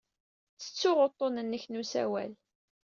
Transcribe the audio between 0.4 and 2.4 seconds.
Ttettuɣ uḍḍun-nnek n usawal.